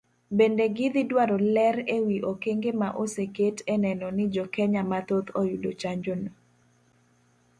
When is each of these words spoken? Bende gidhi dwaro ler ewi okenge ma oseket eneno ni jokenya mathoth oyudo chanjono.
Bende 0.37 0.65
gidhi 0.77 1.01
dwaro 1.09 1.35
ler 1.55 1.77
ewi 1.95 2.17
okenge 2.31 2.71
ma 2.81 2.89
oseket 3.03 3.57
eneno 3.73 4.07
ni 4.17 4.25
jokenya 4.33 4.81
mathoth 4.91 5.27
oyudo 5.41 5.71
chanjono. 5.81 6.29